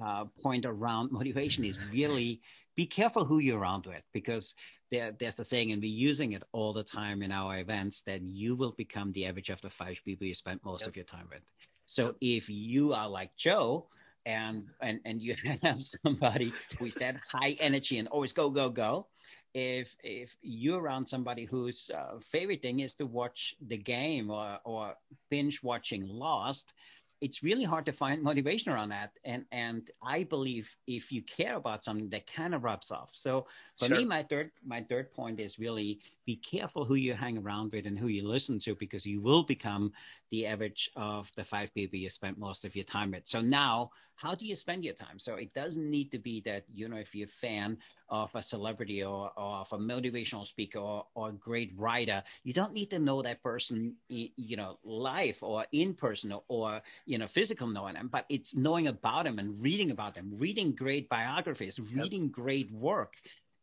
uh, 0.00 0.26
point 0.42 0.64
around 0.64 1.10
motivation 1.20 1.64
is 1.64 1.78
really 1.92 2.40
be 2.76 2.86
careful 2.86 3.24
who 3.24 3.40
you're 3.40 3.58
around 3.58 3.84
with 3.86 4.04
because 4.14 4.54
there, 4.92 5.12
there's 5.18 5.34
the 5.34 5.44
saying, 5.44 5.72
and 5.72 5.82
we're 5.82 5.90
using 5.90 6.32
it 6.32 6.42
all 6.52 6.72
the 6.72 6.84
time 6.84 7.22
in 7.22 7.32
our 7.32 7.58
events, 7.58 8.02
that 8.02 8.22
you 8.22 8.54
will 8.54 8.72
become 8.72 9.12
the 9.12 9.26
average 9.26 9.50
of 9.50 9.60
the 9.60 9.70
five 9.70 9.98
people 10.04 10.26
you 10.26 10.34
spend 10.34 10.60
most 10.64 10.82
yep. 10.82 10.88
of 10.88 10.96
your 10.96 11.04
time 11.04 11.26
with. 11.30 11.42
So 11.86 12.14
if 12.20 12.48
you 12.48 12.92
are 12.92 13.08
like 13.08 13.36
Joe, 13.36 13.88
and 14.26 14.64
and 14.82 15.00
and 15.04 15.20
you 15.22 15.34
have 15.62 15.78
somebody 15.78 16.52
who 16.78 16.86
is 16.86 16.94
that 16.96 17.16
high 17.32 17.56
energy 17.58 17.98
and 17.98 18.06
always 18.08 18.32
go 18.32 18.50
go 18.50 18.68
go 18.68 19.06
if 19.54 19.96
if 20.02 20.36
you're 20.42 20.80
around 20.80 21.06
somebody 21.06 21.44
whose 21.44 21.90
uh, 21.94 22.18
favorite 22.20 22.62
thing 22.62 22.80
is 22.80 22.94
to 22.96 23.06
watch 23.06 23.54
the 23.66 23.76
game 23.76 24.30
or 24.30 24.58
or 24.64 24.94
binge 25.30 25.62
watching 25.62 26.06
Lost, 26.06 26.74
it's 27.20 27.42
really 27.42 27.64
hard 27.64 27.84
to 27.86 27.92
find 27.92 28.22
motivation 28.22 28.72
around 28.72 28.88
that. 28.90 29.10
And 29.24 29.44
and 29.52 29.90
I 30.02 30.24
believe 30.24 30.74
if 30.86 31.12
you 31.12 31.22
care 31.22 31.56
about 31.56 31.84
something, 31.84 32.08
that 32.10 32.26
kind 32.32 32.54
of 32.54 32.64
rubs 32.64 32.90
off. 32.90 33.10
So 33.14 33.46
for 33.78 33.86
sure. 33.86 33.98
me, 33.98 34.04
my 34.04 34.22
third 34.22 34.50
my 34.64 34.82
third 34.88 35.12
point 35.12 35.40
is 35.40 35.58
really 35.58 36.00
be 36.24 36.36
careful 36.36 36.84
who 36.84 36.94
you 36.94 37.14
hang 37.14 37.38
around 37.38 37.72
with 37.72 37.86
and 37.86 37.98
who 37.98 38.08
you 38.08 38.26
listen 38.26 38.58
to 38.60 38.74
because 38.74 39.04
you 39.04 39.20
will 39.20 39.42
become 39.42 39.92
the 40.30 40.46
average 40.46 40.90
of 40.96 41.30
the 41.36 41.44
five 41.44 41.72
people 41.74 41.98
you 41.98 42.10
spend 42.10 42.38
most 42.38 42.64
of 42.64 42.76
your 42.76 42.84
time 42.84 43.10
with. 43.10 43.26
So 43.26 43.40
now, 43.40 43.90
how 44.16 44.34
do 44.34 44.44
you 44.44 44.54
spend 44.54 44.84
your 44.84 44.94
time? 44.94 45.18
So 45.18 45.36
it 45.36 45.54
doesn't 45.54 45.90
need 45.90 46.12
to 46.12 46.18
be 46.18 46.40
that 46.42 46.64
you 46.72 46.88
know 46.88 46.96
if 46.96 47.14
you're 47.14 47.24
a 47.24 47.28
fan 47.28 47.78
of 48.10 48.34
a 48.34 48.42
celebrity 48.42 49.02
or, 49.02 49.30
or 49.36 49.56
of 49.58 49.72
a 49.72 49.78
motivational 49.78 50.46
speaker 50.46 50.78
or, 50.78 51.06
or 51.14 51.28
a 51.28 51.32
great 51.32 51.72
writer, 51.76 52.22
you 52.42 52.52
don't 52.52 52.74
need 52.74 52.90
to 52.90 52.98
know 52.98 53.22
that 53.22 53.42
person, 53.42 53.94
you 54.08 54.56
know, 54.56 54.78
live 54.84 55.38
or 55.42 55.64
in 55.72 55.94
person 55.94 56.32
or, 56.32 56.42
or 56.48 56.82
you 57.06 57.18
know 57.18 57.26
physical 57.26 57.66
knowing 57.66 57.94
them, 57.94 58.08
but 58.12 58.26
it's 58.28 58.54
knowing 58.54 58.88
about 58.88 59.24
them 59.24 59.38
and 59.38 59.60
reading 59.62 59.90
about 59.90 60.14
them, 60.14 60.30
reading 60.36 60.72
great 60.72 61.08
biographies, 61.08 61.80
reading 61.94 62.24
yep. 62.24 62.32
great 62.32 62.70
work 62.72 63.14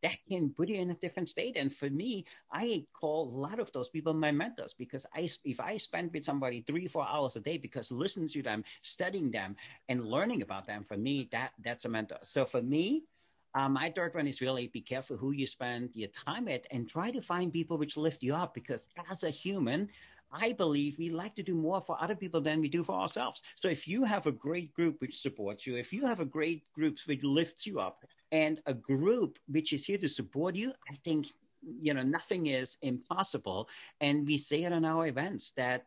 that 0.03 0.17
can 0.29 0.49
put 0.49 0.69
you 0.69 0.75
in 0.75 0.91
a 0.91 0.95
different 0.95 1.29
state. 1.29 1.57
And 1.57 1.73
for 1.73 1.89
me, 1.89 2.25
I 2.51 2.85
call 2.93 3.29
a 3.29 3.37
lot 3.37 3.59
of 3.59 3.71
those 3.71 3.89
people 3.89 4.13
my 4.13 4.31
mentors 4.31 4.73
because 4.73 5.05
I, 5.15 5.29
if 5.43 5.59
I 5.59 5.77
spend 5.77 6.13
with 6.13 6.23
somebody 6.23 6.61
three, 6.61 6.87
four 6.87 7.07
hours 7.07 7.35
a 7.35 7.39
day 7.39 7.57
because 7.57 7.91
listening 7.91 8.29
to 8.29 8.43
them, 8.43 8.63
studying 8.81 9.31
them, 9.31 9.55
and 9.89 10.05
learning 10.05 10.41
about 10.41 10.67
them, 10.67 10.83
for 10.83 10.97
me, 10.97 11.27
that 11.31 11.51
that's 11.63 11.85
a 11.85 11.89
mentor. 11.89 12.19
So 12.23 12.45
for 12.45 12.61
me, 12.61 13.03
uh, 13.55 13.69
my 13.69 13.91
third 13.95 14.13
one 14.13 14.27
is 14.27 14.41
really 14.41 14.67
be 14.67 14.81
careful 14.81 15.17
who 15.17 15.31
you 15.31 15.47
spend 15.47 15.95
your 15.95 16.09
time 16.09 16.47
at 16.47 16.67
and 16.69 16.87
try 16.87 17.09
to 17.09 17.21
find 17.21 17.51
people 17.51 17.77
which 17.77 17.97
lift 17.97 18.21
you 18.21 18.35
up 18.35 18.53
because 18.53 18.89
as 19.09 19.23
a 19.23 19.29
human, 19.31 19.89
I 20.31 20.53
believe 20.53 20.97
we 20.97 21.09
like 21.09 21.35
to 21.35 21.43
do 21.43 21.55
more 21.55 21.81
for 21.81 22.01
other 22.01 22.15
people 22.15 22.41
than 22.41 22.59
we 22.59 22.67
do 22.67 22.83
for 22.83 22.95
ourselves. 22.95 23.41
So 23.55 23.69
if 23.69 23.87
you 23.87 24.03
have 24.03 24.27
a 24.27 24.31
great 24.31 24.73
group 24.73 24.99
which 24.99 25.19
supports 25.19 25.65
you, 25.65 25.77
if 25.77 25.93
you 25.93 26.05
have 26.05 26.19
a 26.19 26.25
great 26.25 26.63
group 26.73 26.99
which 27.05 27.23
lifts 27.23 27.65
you 27.65 27.79
up, 27.79 28.03
and 28.31 28.61
a 28.65 28.73
group 28.73 29.39
which 29.47 29.71
is 29.71 29.85
here 29.85 29.97
to 29.97 30.09
support 30.09 30.55
you, 30.55 30.73
I 30.89 30.95
think 31.03 31.27
you 31.81 31.93
know 31.93 32.03
nothing 32.03 32.47
is 32.47 32.77
impossible. 32.81 33.69
And 34.01 34.27
we 34.27 34.37
say 34.37 34.63
it 34.63 34.73
on 34.73 34.85
our 34.85 35.07
events 35.07 35.51
that 35.51 35.85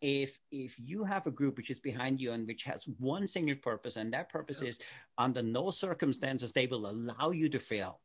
if 0.00 0.38
if 0.50 0.76
you 0.78 1.04
have 1.04 1.26
a 1.26 1.30
group 1.30 1.56
which 1.56 1.70
is 1.70 1.78
behind 1.78 2.20
you 2.20 2.32
and 2.32 2.46
which 2.46 2.62
has 2.64 2.84
one 2.98 3.26
single 3.26 3.56
purpose, 3.56 3.96
and 3.96 4.12
that 4.12 4.30
purpose 4.30 4.62
is 4.62 4.78
under 5.18 5.42
no 5.42 5.70
circumstances 5.70 6.52
they 6.52 6.66
will 6.66 6.88
allow 6.88 7.30
you 7.30 7.48
to 7.50 7.58
fail. 7.58 8.00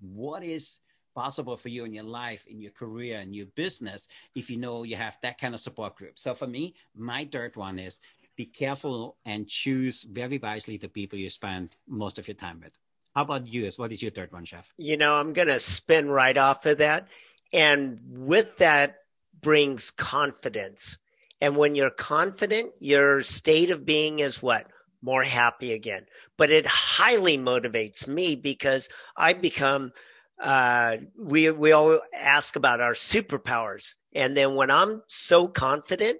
What 0.00 0.42
is 0.42 0.80
possible 1.18 1.56
for 1.56 1.68
you 1.68 1.84
in 1.84 1.92
your 1.92 2.04
life, 2.04 2.46
in 2.46 2.60
your 2.60 2.70
career, 2.70 3.18
in 3.18 3.34
your 3.34 3.46
business, 3.46 4.06
if 4.36 4.50
you 4.50 4.56
know 4.56 4.84
you 4.84 4.94
have 4.94 5.18
that 5.22 5.36
kind 5.36 5.52
of 5.52 5.60
support 5.60 5.96
group. 5.96 6.12
So 6.14 6.32
for 6.32 6.46
me, 6.46 6.76
my 6.94 7.28
third 7.30 7.56
one 7.56 7.80
is 7.80 7.98
be 8.36 8.46
careful 8.46 9.16
and 9.24 9.48
choose 9.48 10.04
very 10.04 10.38
wisely 10.38 10.76
the 10.76 10.88
people 10.88 11.18
you 11.18 11.28
spend 11.28 11.74
most 11.88 12.20
of 12.20 12.28
your 12.28 12.36
time 12.36 12.60
with. 12.62 12.72
How 13.16 13.22
about 13.22 13.48
you? 13.48 13.68
What 13.76 13.92
is 13.92 14.00
your 14.00 14.12
third 14.12 14.32
one, 14.32 14.44
Chef? 14.44 14.72
You 14.78 14.96
know, 14.96 15.16
I'm 15.16 15.32
going 15.32 15.48
to 15.48 15.58
spin 15.58 16.08
right 16.08 16.36
off 16.36 16.64
of 16.66 16.78
that. 16.78 17.08
And 17.52 17.98
with 18.06 18.58
that 18.58 18.98
brings 19.40 19.90
confidence. 19.90 20.98
And 21.40 21.56
when 21.56 21.74
you're 21.74 21.90
confident, 21.90 22.74
your 22.78 23.24
state 23.24 23.70
of 23.70 23.84
being 23.84 24.20
is 24.20 24.40
what? 24.40 24.68
More 25.02 25.24
happy 25.24 25.72
again. 25.72 26.06
But 26.36 26.50
it 26.50 26.66
highly 26.66 27.38
motivates 27.38 28.06
me 28.06 28.36
because 28.36 28.88
I 29.16 29.32
become 29.32 29.92
uh, 30.40 30.98
we 31.18 31.50
we 31.50 31.72
all 31.72 32.00
ask 32.14 32.56
about 32.56 32.80
our 32.80 32.92
superpowers, 32.92 33.94
and 34.14 34.36
then 34.36 34.54
when 34.54 34.70
I'm 34.70 35.02
so 35.08 35.48
confident, 35.48 36.18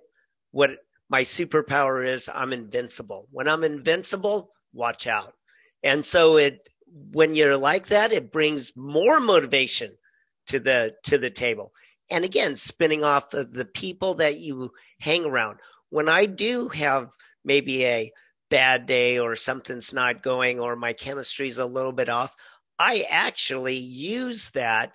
what 0.50 0.70
my 1.08 1.22
superpower 1.22 2.06
is, 2.06 2.28
I'm 2.32 2.52
invincible. 2.52 3.28
When 3.30 3.48
I'm 3.48 3.64
invincible, 3.64 4.52
watch 4.72 5.06
out. 5.06 5.32
And 5.82 6.04
so 6.04 6.37
it 6.37 6.68
when 7.12 7.34
you're 7.34 7.56
like 7.56 7.88
that, 7.88 8.12
it 8.12 8.32
brings 8.32 8.76
more 8.76 9.20
motivation 9.20 9.96
to 10.48 10.60
the 10.60 10.94
to 11.04 11.18
the 11.18 11.30
table. 11.30 11.72
And 12.10 12.25
again, 12.25 12.54
spinning 12.54 13.04
off 13.04 13.34
of 13.34 13.52
the 13.52 13.66
people 13.66 14.14
that 14.14 14.38
you 14.38 14.72
hang 15.00 15.25
around. 15.25 15.58
When 15.90 16.08
I 16.08 16.26
do 16.26 16.68
have 16.68 17.10
maybe 17.44 17.84
a 17.84 18.12
bad 18.50 18.87
day 18.87 19.18
or 19.18 19.37
something's 19.37 19.92
not 19.92 20.22
going 20.22 20.58
or 20.58 20.75
my 20.75 20.94
chemistry's 20.94 21.58
a 21.58 21.66
little 21.66 21.92
bit 21.92 22.08
off, 22.08 22.34
I 22.78 23.06
actually 23.08 23.76
use 23.76 24.50
that 24.50 24.92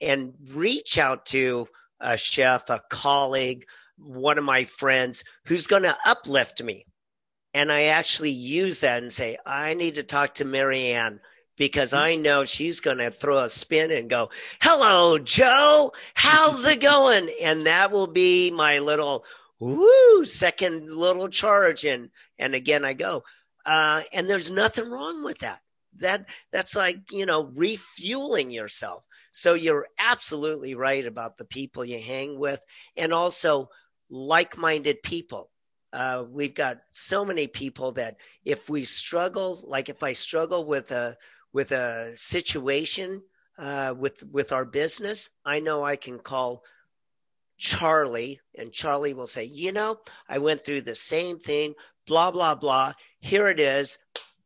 and 0.00 0.34
reach 0.52 0.98
out 0.98 1.26
to 1.26 1.68
a 2.00 2.16
chef, 2.16 2.70
a 2.70 2.80
colleague, 2.90 3.66
one 3.98 4.38
of 4.38 4.44
my 4.44 4.64
friends 4.64 5.24
who's 5.46 5.66
going 5.66 5.82
to 5.82 5.96
uplift 6.04 6.62
me. 6.62 6.86
And 7.54 7.72
I 7.72 7.84
actually 7.84 8.30
use 8.30 8.80
that 8.80 9.02
and 9.02 9.12
say, 9.12 9.38
I 9.44 9.74
need 9.74 9.94
to 9.94 10.02
talk 10.02 10.34
to 10.34 10.44
Marianne 10.44 11.20
because 11.56 11.94
I 11.94 12.16
know 12.16 12.44
she's 12.44 12.80
going 12.80 12.98
to 12.98 13.10
throw 13.10 13.38
a 13.38 13.48
spin 13.48 13.90
and 13.90 14.10
go, 14.10 14.30
hello, 14.60 15.18
Joe, 15.18 15.92
how's 16.14 16.66
it 16.66 16.80
going? 16.80 17.30
And 17.42 17.66
that 17.66 17.92
will 17.92 18.08
be 18.08 18.50
my 18.50 18.80
little, 18.80 19.24
woo, 19.58 20.24
second 20.26 20.92
little 20.92 21.28
charge. 21.28 21.84
And, 21.84 22.10
and 22.38 22.54
again, 22.54 22.84
I 22.84 22.92
go, 22.92 23.24
uh, 23.64 24.02
and 24.12 24.28
there's 24.28 24.50
nothing 24.50 24.90
wrong 24.90 25.24
with 25.24 25.38
that 25.38 25.60
that 26.00 26.28
that's 26.52 26.76
like 26.76 26.98
you 27.12 27.26
know 27.26 27.44
refueling 27.54 28.50
yourself. 28.50 29.04
So 29.32 29.54
you're 29.54 29.86
absolutely 29.98 30.74
right 30.74 31.04
about 31.04 31.36
the 31.36 31.44
people 31.44 31.84
you 31.84 32.00
hang 32.00 32.38
with 32.38 32.60
and 32.96 33.12
also 33.12 33.68
like-minded 34.08 35.02
people. 35.02 35.50
Uh, 35.92 36.24
we've 36.28 36.54
got 36.54 36.78
so 36.90 37.24
many 37.24 37.46
people 37.46 37.92
that 37.92 38.16
if 38.44 38.68
we 38.68 38.84
struggle 38.84 39.62
like 39.66 39.88
if 39.88 40.02
i 40.02 40.12
struggle 40.12 40.66
with 40.66 40.90
a 40.90 41.16
with 41.52 41.72
a 41.72 42.12
situation 42.16 43.22
uh, 43.58 43.94
with 43.96 44.22
with 44.30 44.52
our 44.52 44.64
business 44.66 45.30
i 45.44 45.60
know 45.60 45.82
i 45.82 45.96
can 45.96 46.18
call 46.18 46.62
charlie 47.56 48.40
and 48.58 48.72
charlie 48.72 49.14
will 49.14 49.28
say 49.28 49.44
you 49.44 49.72
know 49.72 49.96
i 50.28 50.38
went 50.38 50.64
through 50.64 50.82
the 50.82 50.94
same 50.94 51.38
thing 51.38 51.74
blah 52.06 52.30
blah 52.30 52.54
blah. 52.54 52.92
Here 53.20 53.48
it 53.48 53.60
is 53.60 53.98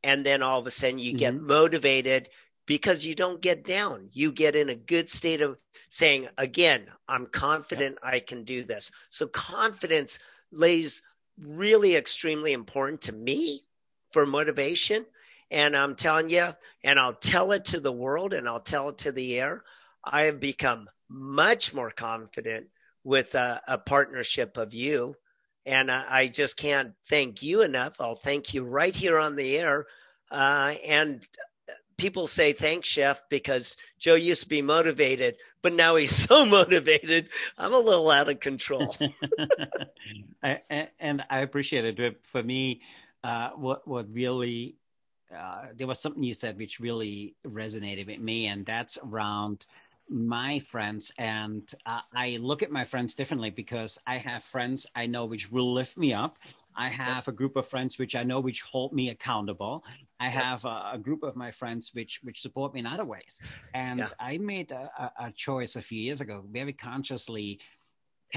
and 0.03 0.25
then 0.25 0.43
all 0.43 0.61
of 0.61 0.67
a 0.67 0.71
sudden 0.71 0.99
you 0.99 1.13
mm-hmm. 1.13 1.19
get 1.19 1.35
motivated 1.35 2.29
because 2.67 3.05
you 3.05 3.15
don't 3.15 3.41
get 3.41 3.65
down. 3.65 4.09
You 4.13 4.33
get 4.33 4.55
in 4.55 4.69
a 4.69 4.75
good 4.75 5.09
state 5.09 5.41
of 5.41 5.59
saying, 5.89 6.29
again, 6.39 6.87
I'm 7.09 7.27
confident 7.27 7.99
yep. 8.03 8.13
I 8.15 8.21
can 8.21 8.45
do 8.45 8.63
this. 8.63 8.93
So 9.11 9.27
confidence 9.27 10.19
lays 10.53 11.03
really 11.39 11.97
extremely 11.97 12.53
important 12.53 13.03
to 13.03 13.13
me 13.13 13.61
for 14.13 14.27
motivation. 14.27 15.05
And 15.51 15.77
I'm 15.77 15.97
telling 15.97 16.29
you, 16.29 16.47
and 16.85 16.99
I'll 16.99 17.15
tell 17.15 17.53
it 17.53 17.67
to 17.67 17.81
the 17.81 17.93
world 17.93 18.35
and 18.35 18.49
I'll 18.49 18.61
tell 18.61 18.91
it 18.91 18.99
to 18.99 19.13
the 19.13 19.41
air. 19.41 19.65
I 20.05 20.25
have 20.27 20.39
become 20.39 20.89
much 21.09 21.75
more 21.75 21.91
confident 21.91 22.69
with 23.03 23.35
a, 23.35 23.61
a 23.67 23.79
partnership 23.79 24.57
of 24.57 24.75
you 24.75 25.17
and 25.67 25.91
I 25.91 26.29
just 26.29 26.57
can't 26.57 26.95
thank 27.09 27.43
you 27.43 27.63
enough. 27.63 28.01
I'll 28.01 28.15
thank 28.15 28.55
you 28.55 28.65
right 28.65 28.95
here 28.95 29.19
on 29.19 29.37
the 29.37 29.59
air. 29.59 29.87
Uh, 30.31 30.75
and 30.87 31.27
people 31.97 32.27
say 32.27 32.53
thanks, 32.53 32.89
chef, 32.89 33.23
because 33.29 33.77
Joe 33.99 34.15
used 34.15 34.45
to 34.45 34.49
be 34.49 34.63
motivated, 34.63 35.37
but 35.63 35.75
now 35.75 35.97
he's 35.97 36.15
so 36.29 36.47
motivated. 36.47 37.29
I'm 37.59 37.75
a 37.75 37.79
little 37.79 38.11
out 38.11 38.29
of 38.29 38.41
control. 38.41 38.97
I, 40.43 40.89
and 40.99 41.23
I 41.29 41.41
appreciate 41.41 41.99
it. 41.99 42.25
For 42.25 42.43
me, 42.43 42.81
uh, 43.23 43.51
what 43.51 43.87
what 43.87 44.13
really 44.13 44.77
uh, 45.37 45.67
there 45.77 45.87
was 45.87 46.01
something 46.01 46.23
you 46.23 46.35
said 46.35 46.57
which 46.57 46.81
really 46.81 47.35
resonated 47.47 48.07
with 48.07 48.19
me, 48.19 48.47
and 48.47 48.65
that's 48.65 48.99
around 49.05 49.67
my 50.11 50.59
friends 50.59 51.13
and 51.19 51.73
uh, 51.87 52.01
i 52.15 52.37
look 52.41 52.63
at 52.63 52.71
my 52.71 52.83
friends 52.83 53.15
differently 53.15 53.49
because 53.49 53.97
i 54.07 54.19
have 54.19 54.43
friends 54.43 54.87
i 54.97 55.07
know 55.07 55.25
which 55.25 55.51
will 55.53 55.73
lift 55.73 55.97
me 55.97 56.13
up 56.13 56.39
i 56.77 56.89
have 56.89 57.29
a 57.29 57.33
group 57.33 57.55
of 57.55 57.67
friends 57.67 57.97
which 57.97 58.17
i 58.17 58.23
know 58.25 58.41
which 58.41 58.63
hold 58.63 58.93
me 58.93 59.11
accountable 59.11 59.85
i 60.19 60.29
have 60.29 60.65
a, 60.65 60.91
a 60.95 60.99
group 60.99 61.23
of 61.23 61.37
my 61.37 61.51
friends 61.51 61.93
which 61.95 62.19
which 62.25 62.41
support 62.41 62.75
me 62.75 62.81
in 62.81 62.87
other 62.87 63.05
ways 63.05 63.41
and 63.75 64.01
yeah. 64.01 64.09
i 64.19 64.37
made 64.37 64.73
a, 64.73 65.13
a, 65.21 65.31
choice 65.33 65.77
a 65.77 65.81
few 65.81 66.01
years 66.01 66.21
ago 66.21 66.43
very 66.51 66.73
consciously 66.73 67.61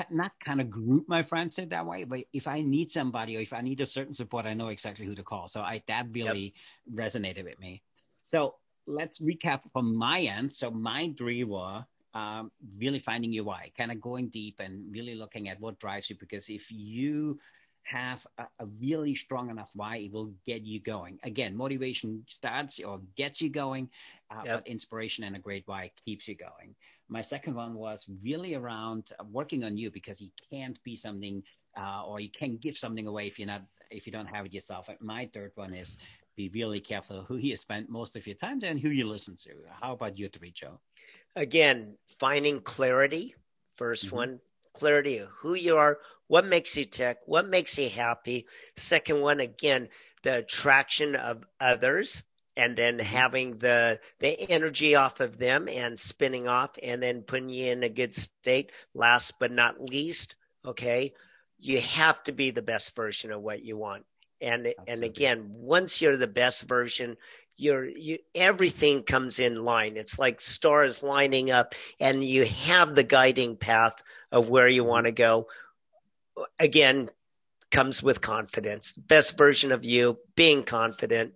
not 0.10 0.32
kind 0.40 0.60
of 0.62 0.70
group 0.70 1.08
my 1.08 1.22
friends 1.22 1.60
in 1.60 1.70
that 1.70 1.86
way, 1.86 2.04
but 2.04 2.22
if 2.34 2.48
I 2.48 2.62
need 2.62 2.90
somebody 2.90 3.38
or 3.38 3.42
if 3.42 3.54
I 3.54 3.62
need 3.62 3.80
a 3.80 3.86
certain 3.86 4.14
support, 4.14 4.46
I 4.46 4.54
know 4.54 4.70
exactly 4.70 5.06
who 5.06 5.14
to 5.16 5.24
call. 5.24 5.48
So 5.48 5.62
I 5.62 5.82
that 5.88 6.08
really 6.12 6.54
yep. 6.88 7.08
resonated 7.08 7.44
with 7.44 7.60
me. 7.60 7.84
So 8.24 8.56
let's 8.86 9.22
recap 9.22 9.62
from 9.72 9.96
my 9.96 10.22
end. 10.22 10.54
So 10.54 10.72
my 10.72 11.14
three 11.18 11.44
were 11.44 11.86
um, 12.14 12.52
really 12.78 13.00
finding 13.00 13.34
your 13.34 13.44
why, 13.44 13.72
kind 13.78 13.92
of 13.92 14.02
going 14.02 14.30
deep 14.30 14.60
and 14.60 14.92
really 14.92 15.16
looking 15.16 15.50
at 15.50 15.60
what 15.60 15.80
drives 15.80 16.10
you. 16.10 16.16
Because 16.20 16.50
if 16.50 16.72
you 16.72 17.40
have 17.84 18.26
a, 18.38 18.44
a, 18.60 18.66
really 18.80 19.16
strong 19.16 19.50
enough 19.50 19.72
why, 19.76 19.98
it 19.98 20.12
will 20.12 20.32
get 20.46 20.62
you 20.62 20.80
going. 20.80 21.20
Again, 21.24 21.56
motivation 21.56 22.24
starts 22.28 22.80
or 22.80 23.02
gets 23.18 23.42
you 23.42 23.50
going, 23.50 23.90
uh, 24.32 24.42
yep. 24.46 24.60
but 24.60 24.68
inspiration 24.68 25.24
and 25.26 25.36
a 25.36 25.40
great 25.40 25.64
why 25.66 25.92
keeps 26.06 26.28
you 26.28 26.36
going. 26.36 26.76
My 27.10 27.22
second 27.22 27.56
one 27.56 27.74
was 27.74 28.08
really 28.24 28.56
around 28.56 29.12
working 29.32 29.64
on 29.64 29.78
you 29.78 29.92
because 29.92 30.22
you 30.22 30.30
can't 30.50 30.82
be 30.84 30.96
something 30.96 31.44
uh, 31.78 32.04
or 32.06 32.20
you 32.20 32.30
can't 32.30 32.62
give 32.62 32.78
something 32.78 33.08
away 33.08 33.28
if 33.28 33.38
you're 33.38 33.48
not 33.48 33.64
if 33.90 34.08
you 34.08 34.14
don't 34.14 34.28
have 34.28 34.46
it 34.46 34.54
yourself. 34.54 34.90
My 35.00 35.30
third 35.34 35.52
one 35.56 35.74
is 35.74 35.98
be 36.36 36.50
really 36.50 36.80
careful 36.80 37.24
who 37.24 37.38
you 37.38 37.56
spend 37.56 37.90
most 37.90 38.16
of 38.16 38.26
your 38.26 38.36
time 38.36 38.60
and 38.64 38.80
who 38.80 38.90
you 38.90 39.08
listen 39.08 39.36
to. 39.44 39.52
How 39.82 39.94
about 39.94 40.18
you 40.18 40.30
three, 40.30 40.52
Joe? 40.52 40.80
Again, 41.36 41.98
finding 42.20 42.62
clarity. 42.62 43.36
1st 43.80 44.06
mm-hmm. 44.06 44.16
one, 44.16 44.40
clarity 44.74 45.18
of 45.18 45.30
who 45.30 45.54
you 45.54 45.78
are, 45.78 46.00
what 46.28 46.46
makes 46.46 46.78
you 46.78 46.86
tick, 46.86 47.18
what 47.26 47.48
makes 47.48 47.78
you 47.78 47.90
happy. 47.90 48.46
Second 48.76 49.22
one, 49.22 49.40
again, 49.40 49.90
the 50.24 50.38
attraction 50.38 51.16
of 51.16 51.44
others 51.60 52.24
and 52.56 52.76
then 52.76 52.98
mm-hmm. 52.98 53.06
having 53.06 53.58
the 53.58 54.00
the 54.20 54.52
energy 54.52 54.96
off 54.96 55.20
of 55.20 55.38
them 55.38 55.68
and 55.68 56.00
spinning 56.00 56.48
off 56.48 56.72
and 56.82 57.02
then 57.02 57.24
putting 57.24 57.50
you 57.50 57.72
in 57.72 57.84
a 57.84 57.90
good 57.90 58.14
state. 58.14 58.72
Last 58.94 59.40
but 59.40 59.52
not 59.52 59.82
least, 59.82 60.36
okay, 60.66 61.14
you 61.60 61.80
have 61.82 62.22
to 62.24 62.32
be 62.32 62.52
the 62.52 62.62
best 62.62 62.96
version 62.96 63.32
of 63.32 63.42
what 63.42 63.64
you 63.64 63.78
want. 63.78 64.06
And 64.44 64.68
Absolutely. 64.68 64.94
and 64.94 65.04
again, 65.04 65.52
once 65.54 66.02
you're 66.02 66.18
the 66.18 66.28
best 66.28 66.64
version, 66.64 67.18
you're 67.56 67.86
you 67.86 68.20
everything 68.36 69.04
comes 69.04 69.40
in 69.40 69.64
line. 69.64 69.98
It's 69.98 70.20
like 70.20 70.42
stars 70.42 71.02
lining 71.02 71.50
up 71.50 71.76
and 72.00 72.24
you 72.24 72.46
have 72.46 72.94
the 72.94 73.04
guiding 73.04 73.56
path 73.58 74.04
of 74.32 74.50
where 74.50 74.68
you 74.68 74.82
mm-hmm. 74.82 74.90
want 74.90 75.06
to 75.06 75.12
go. 75.12 75.48
Again, 76.60 77.10
comes 77.72 78.04
with 78.04 78.22
confidence. 78.22 78.94
Best 78.94 79.38
version 79.38 79.72
of 79.72 79.86
you, 79.86 80.20
being 80.36 80.64
confident. 80.64 81.34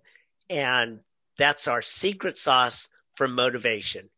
And 0.50 1.00
that's 1.36 1.68
our 1.68 1.82
secret 1.82 2.38
sauce 2.38 2.88
for 3.14 3.28
motivation. 3.28 4.08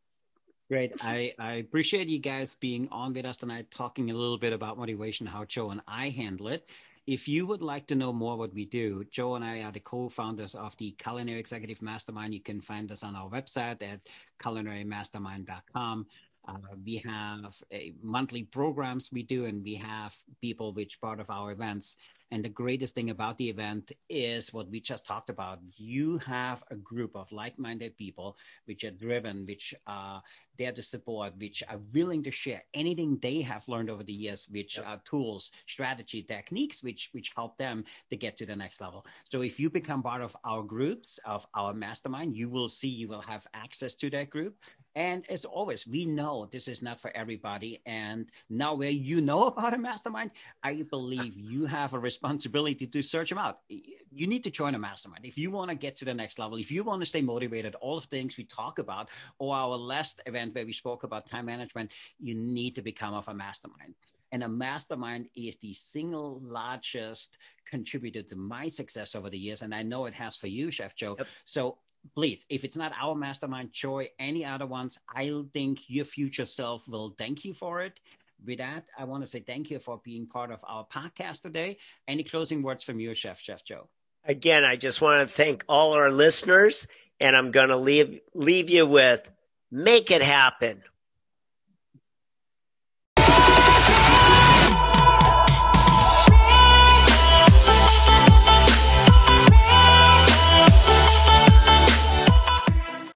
Great. 0.68 0.92
I, 1.02 1.34
I 1.38 1.54
appreciate 1.54 2.08
you 2.08 2.20
guys 2.20 2.54
being 2.54 2.88
on 2.92 3.12
with 3.12 3.24
us 3.24 3.38
tonight, 3.38 3.72
talking 3.72 4.10
a 4.10 4.14
little 4.14 4.38
bit 4.38 4.52
about 4.52 4.78
motivation, 4.78 5.26
how 5.26 5.44
Joe 5.44 5.70
and 5.70 5.80
I 5.88 6.10
handle 6.10 6.48
it. 6.48 6.64
If 7.10 7.26
you 7.26 7.44
would 7.44 7.60
like 7.60 7.88
to 7.88 7.96
know 7.96 8.12
more 8.12 8.38
what 8.38 8.54
we 8.54 8.66
do, 8.66 9.02
Joe 9.10 9.34
and 9.34 9.44
I 9.44 9.62
are 9.62 9.72
the 9.72 9.80
co-founders 9.80 10.54
of 10.54 10.76
the 10.76 10.92
Culinary 10.92 11.40
Executive 11.40 11.82
Mastermind. 11.82 12.32
You 12.32 12.40
can 12.40 12.60
find 12.60 12.92
us 12.92 13.02
on 13.02 13.16
our 13.16 13.28
website 13.28 13.82
at 13.82 13.98
culinarymastermind.com. 14.38 16.06
Uh, 16.46 16.54
we 16.86 17.02
have 17.04 17.56
monthly 18.00 18.44
programs 18.44 19.10
we 19.10 19.24
do, 19.24 19.46
and 19.46 19.64
we 19.64 19.74
have 19.74 20.14
people 20.40 20.72
which 20.72 21.00
part 21.00 21.18
of 21.18 21.28
our 21.30 21.50
events. 21.50 21.96
And 22.30 22.44
the 22.44 22.48
greatest 22.48 22.94
thing 22.94 23.10
about 23.10 23.38
the 23.38 23.48
event 23.48 23.92
is 24.08 24.52
what 24.52 24.70
we 24.70 24.80
just 24.80 25.06
talked 25.06 25.30
about. 25.30 25.58
You 25.76 26.18
have 26.18 26.62
a 26.70 26.76
group 26.76 27.16
of 27.16 27.30
like-minded 27.32 27.96
people 27.96 28.36
which 28.66 28.84
are 28.84 28.90
driven, 28.90 29.46
which 29.46 29.74
are 29.86 30.22
there 30.58 30.72
to 30.72 30.82
support, 30.82 31.32
which 31.38 31.62
are 31.68 31.80
willing 31.94 32.22
to 32.22 32.30
share 32.30 32.62
anything 32.74 33.18
they 33.18 33.40
have 33.40 33.66
learned 33.66 33.90
over 33.90 34.04
the 34.04 34.12
years, 34.12 34.46
which 34.50 34.76
yep. 34.76 34.86
are 34.86 35.00
tools, 35.04 35.52
strategy, 35.66 36.22
techniques, 36.22 36.82
which 36.82 37.08
which 37.12 37.32
help 37.34 37.56
them 37.56 37.84
to 38.10 38.16
get 38.16 38.36
to 38.36 38.46
the 38.46 38.54
next 38.54 38.80
level. 38.80 39.06
So 39.24 39.40
if 39.42 39.58
you 39.58 39.70
become 39.70 40.02
part 40.02 40.20
of 40.20 40.36
our 40.44 40.62
groups 40.62 41.18
of 41.24 41.46
our 41.54 41.72
mastermind, 41.72 42.36
you 42.36 42.48
will 42.50 42.68
see 42.68 42.88
you 42.88 43.08
will 43.08 43.22
have 43.22 43.46
access 43.54 43.94
to 43.96 44.10
that 44.10 44.30
group. 44.30 44.54
And 44.96 45.24
as 45.30 45.44
always, 45.44 45.86
we 45.86 46.04
know 46.04 46.48
this 46.50 46.66
is 46.66 46.82
not 46.82 47.00
for 47.00 47.10
everybody. 47.16 47.80
And 47.86 48.30
now 48.48 48.74
where 48.74 48.90
you 48.90 49.20
know 49.20 49.44
about 49.52 49.74
a 49.74 49.78
mastermind, 49.78 50.32
I 50.62 50.82
believe 50.82 51.38
you 51.38 51.64
have 51.66 51.94
a 51.94 51.98
responsibility 51.98 52.19
to 52.22 53.02
search 53.02 53.28
them 53.28 53.38
out. 53.38 53.60
You 53.68 54.26
need 54.26 54.44
to 54.44 54.50
join 54.50 54.74
a 54.74 54.78
mastermind. 54.78 55.24
If 55.24 55.38
you 55.38 55.50
want 55.50 55.70
to 55.70 55.76
get 55.76 55.96
to 55.96 56.04
the 56.04 56.14
next 56.14 56.38
level, 56.38 56.58
if 56.58 56.70
you 56.70 56.84
want 56.84 57.00
to 57.00 57.06
stay 57.06 57.22
motivated, 57.22 57.74
all 57.76 57.98
of 57.98 58.08
the 58.08 58.16
things 58.16 58.36
we 58.36 58.44
talk 58.44 58.78
about, 58.78 59.08
or 59.38 59.54
our 59.54 59.76
last 59.76 60.20
event 60.26 60.54
where 60.54 60.66
we 60.66 60.72
spoke 60.72 61.02
about 61.02 61.26
time 61.26 61.46
management, 61.46 61.92
you 62.18 62.34
need 62.34 62.74
to 62.74 62.82
become 62.82 63.14
of 63.14 63.28
a 63.28 63.34
mastermind. 63.34 63.94
And 64.32 64.44
a 64.44 64.48
mastermind 64.48 65.28
is 65.34 65.56
the 65.56 65.74
single 65.74 66.40
largest 66.44 67.38
contributor 67.66 68.22
to 68.22 68.36
my 68.36 68.68
success 68.68 69.14
over 69.14 69.28
the 69.28 69.38
years. 69.38 69.62
And 69.62 69.74
I 69.74 69.82
know 69.82 70.06
it 70.06 70.14
has 70.14 70.36
for 70.36 70.46
you, 70.46 70.70
Chef 70.70 70.94
Joe. 70.94 71.16
Yep. 71.18 71.26
So 71.44 71.78
please, 72.14 72.46
if 72.48 72.64
it's 72.64 72.76
not 72.76 72.92
our 73.00 73.14
mastermind, 73.14 73.72
joy 73.72 74.08
any 74.18 74.44
other 74.44 74.66
ones. 74.66 74.98
I 75.14 75.42
think 75.52 75.80
your 75.88 76.04
future 76.04 76.46
self 76.46 76.88
will 76.88 77.14
thank 77.18 77.44
you 77.44 77.54
for 77.54 77.80
it. 77.80 78.00
With 78.44 78.58
that, 78.58 78.84
I 78.98 79.04
want 79.04 79.22
to 79.22 79.26
say 79.26 79.40
thank 79.40 79.70
you 79.70 79.78
for 79.78 80.00
being 80.02 80.26
part 80.26 80.50
of 80.50 80.64
our 80.66 80.86
podcast 80.86 81.42
today. 81.42 81.76
Any 82.08 82.24
closing 82.24 82.62
words 82.62 82.82
from 82.82 82.98
you, 83.00 83.14
Chef 83.14 83.40
Chef 83.40 83.64
Joe? 83.64 83.88
Again, 84.24 84.64
I 84.64 84.76
just 84.76 85.00
want 85.00 85.28
to 85.28 85.34
thank 85.34 85.64
all 85.68 85.92
our 85.94 86.10
listeners, 86.10 86.86
and 87.20 87.36
I'm 87.36 87.50
going 87.50 87.68
to 87.68 87.76
leave 87.76 88.20
leave 88.34 88.70
you 88.70 88.86
with 88.86 89.30
make 89.70 90.10
it 90.10 90.22
happen. 90.22 90.82